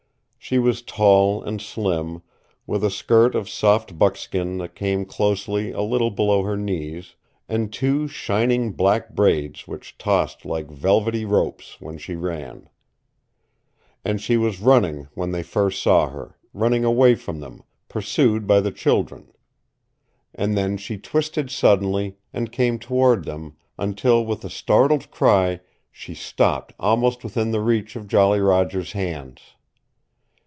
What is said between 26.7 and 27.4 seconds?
almost